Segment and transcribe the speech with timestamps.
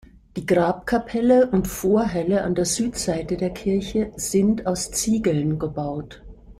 [0.35, 6.23] Die Grabkapelle und Vorhalle an der Südseite der Kirche sind aus Ziegeln gebaut.